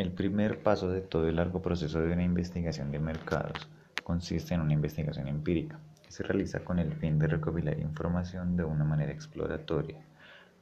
[0.00, 3.68] El primer paso de todo el largo proceso de una investigación de mercados
[4.02, 8.64] consiste en una investigación empírica, que se realiza con el fin de recopilar información de
[8.64, 9.98] una manera exploratoria.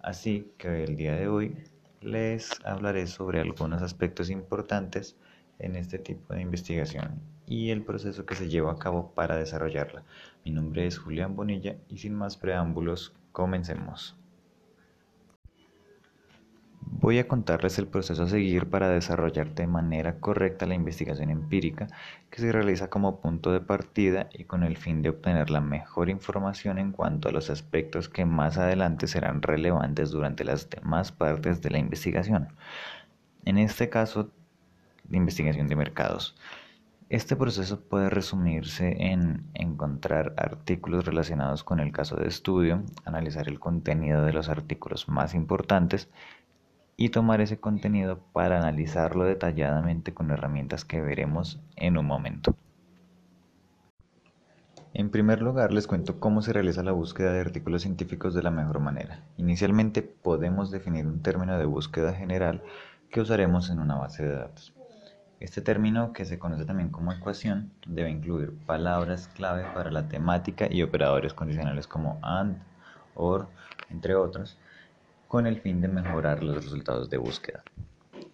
[0.00, 1.56] Así que el día de hoy
[2.00, 5.14] les hablaré sobre algunos aspectos importantes
[5.60, 10.02] en este tipo de investigación y el proceso que se lleva a cabo para desarrollarla.
[10.44, 14.16] Mi nombre es Julián Bonilla y sin más preámbulos, comencemos.
[16.90, 21.86] Voy a contarles el proceso a seguir para desarrollar de manera correcta la investigación empírica
[22.30, 26.08] que se realiza como punto de partida y con el fin de obtener la mejor
[26.08, 31.60] información en cuanto a los aspectos que más adelante serán relevantes durante las demás partes
[31.60, 32.48] de la investigación.
[33.44, 34.30] En este caso,
[35.10, 36.36] la investigación de mercados.
[37.10, 43.60] Este proceso puede resumirse en encontrar artículos relacionados con el caso de estudio, analizar el
[43.60, 46.08] contenido de los artículos más importantes
[47.00, 52.56] y tomar ese contenido para analizarlo detalladamente con herramientas que veremos en un momento.
[54.94, 58.50] En primer lugar, les cuento cómo se realiza la búsqueda de artículos científicos de la
[58.50, 59.22] mejor manera.
[59.36, 62.64] Inicialmente podemos definir un término de búsqueda general
[63.10, 64.74] que usaremos en una base de datos.
[65.38, 70.66] Este término, que se conoce también como ecuación, debe incluir palabras clave para la temática
[70.68, 72.56] y operadores condicionales como AND,
[73.14, 73.46] OR,
[73.88, 74.58] entre otros,
[75.28, 77.62] con el fin de mejorar los resultados de búsqueda.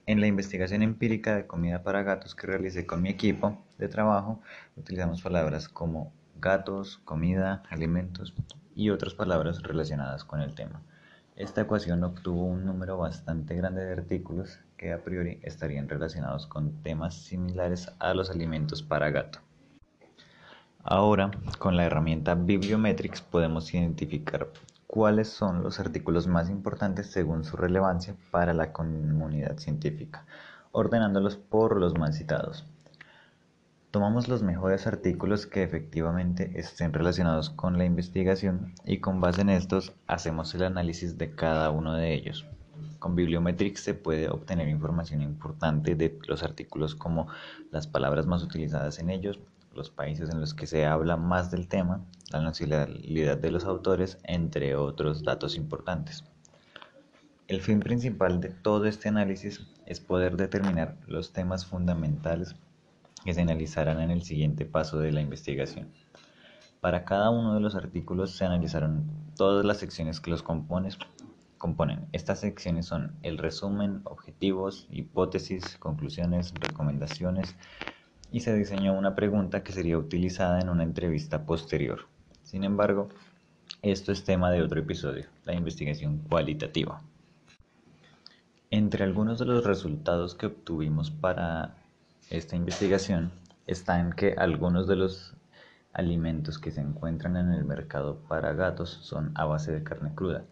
[0.06, 4.40] En la investigación empírica de comida para gatos que realicé con mi equipo de trabajo,
[4.76, 8.32] utilizamos palabras como gatos, comida, alimentos
[8.76, 10.82] y otras palabras relacionadas con el tema.
[11.36, 16.80] Esta ecuación obtuvo un número bastante grande de artículos que a priori estarían relacionados con
[16.82, 19.40] temas similares a los alimentos para gato.
[20.84, 24.46] Ahora, con la herramienta Bibliometrics podemos identificar
[24.94, 30.24] cuáles son los artículos más importantes según su relevancia para la comunidad científica,
[30.70, 32.64] ordenándolos por los más citados.
[33.90, 39.48] Tomamos los mejores artículos que efectivamente estén relacionados con la investigación y con base en
[39.48, 42.46] estos hacemos el análisis de cada uno de ellos.
[43.00, 47.26] Con Bibliometrics se puede obtener información importante de los artículos como
[47.72, 49.40] las palabras más utilizadas en ellos,
[49.74, 54.18] los países en los que se habla más del tema, la nacionalidad de los autores,
[54.24, 56.24] entre otros datos importantes.
[57.46, 62.56] El fin principal de todo este análisis es poder determinar los temas fundamentales
[63.24, 65.92] que se analizarán en el siguiente paso de la investigación.
[66.80, 72.08] Para cada uno de los artículos se analizaron todas las secciones que los componen.
[72.12, 77.54] Estas secciones son el resumen, objetivos, hipótesis, conclusiones, recomendaciones
[78.32, 82.08] y se diseñó una pregunta que sería utilizada en una entrevista posterior.
[82.54, 83.08] Sin embargo,
[83.82, 87.02] esto es tema de otro episodio, la investigación cualitativa.
[88.70, 91.74] Entre algunos de los resultados que obtuvimos para
[92.30, 93.32] esta investigación
[93.66, 95.34] están que algunos de los
[95.94, 100.44] alimentos que se encuentran en el mercado para gatos son a base de carne cruda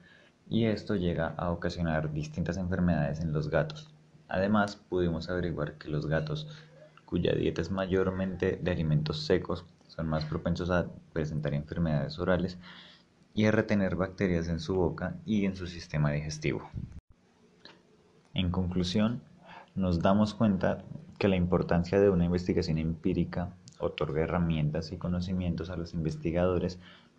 [0.51, 3.95] y esto llega a ocasionar distintas enfermedades en los gatos.
[4.27, 6.49] Además, pudimos averiguar que los gatos
[7.13, 12.57] cuya dieta es mayormente de alimentos secos son más propensos a presentar enfermedades orales
[13.35, 16.71] y a retener bacterias en su boca y en su sistema digestivo.
[18.33, 19.21] En conclusión,
[19.75, 20.85] nos damos cuenta
[21.19, 26.79] que la importancia de una investigación empírica otorga herramientas y conocimientos a los investigadores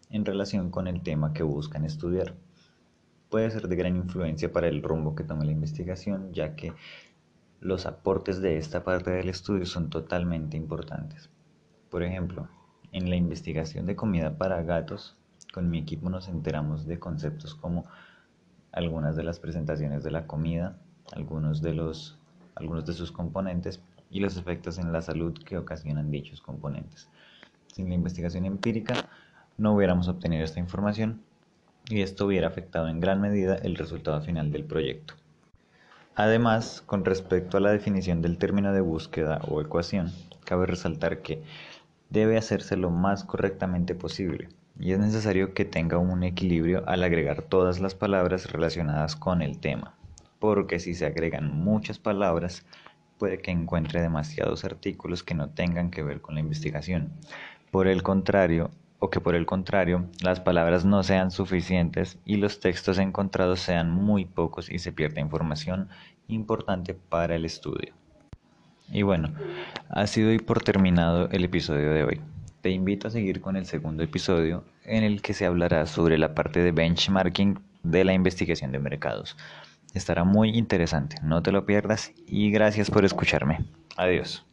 [0.10, 2.34] en relación con el tema que buscan estudiar.
[3.30, 6.74] Puede ser de gran influencia para el rumbo que tome la investigación, ya que
[7.64, 11.30] los aportes de esta parte del estudio son totalmente importantes.
[11.90, 12.50] Por ejemplo,
[12.92, 15.16] en la investigación de comida para gatos,
[15.54, 17.86] con mi equipo nos enteramos de conceptos como
[18.74, 20.78] algunas de las presentaciones de la comida,
[21.14, 22.20] algunos de los
[22.56, 23.82] algunos de sus componentes
[24.12, 27.10] y los efectos en la salud que ocasionan dichos componentes.
[27.68, 29.10] Sin la investigación empírica
[29.58, 31.22] no hubiéramos obtenido esta información
[31.90, 35.16] y esto hubiera afectado en gran medida el resultado final del proyecto.
[36.16, 40.12] Además, con respecto a la definición del término de búsqueda o ecuación,
[40.46, 41.42] cabe resaltar que
[42.10, 44.50] debe hacerse lo más correctamente posible
[44.80, 49.60] y es necesario que tenga un equilibrio al agregar todas las palabras relacionadas con el
[49.60, 49.96] tema
[50.44, 52.66] porque si se agregan muchas palabras
[53.18, 57.14] puede que encuentre demasiados artículos que no tengan que ver con la investigación.
[57.72, 58.70] Por el contrario,
[59.04, 63.92] o que por el contrario, las palabras no sean suficientes y los textos encontrados sean
[63.92, 65.90] muy pocos y se pierda información
[66.30, 67.92] importante para el estudio.
[68.90, 69.34] Y bueno,
[69.90, 72.22] ha sido hoy por terminado el episodio de hoy.
[72.62, 76.34] Te invito a seguir con el segundo episodio en el que se hablará sobre la
[76.34, 79.36] parte de benchmarking de la investigación de mercados.
[79.94, 83.66] Estará muy interesante, no te lo pierdas y gracias por escucharme.
[83.98, 84.46] Adiós.